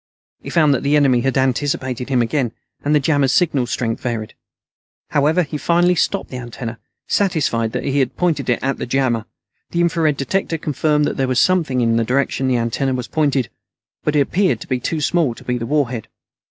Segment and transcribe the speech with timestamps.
[0.41, 2.53] He found that the enemy had anticipated him again,
[2.83, 4.33] and the jammer's signal strength varied.
[5.11, 9.25] However, he finally stopped the antenna, satisfied that he had it pointed at the jammer.
[9.69, 13.49] The infrared detector confirmed that there was something in the direction the antenna pointed,
[14.03, 16.07] but it appeared too small to be the warhead.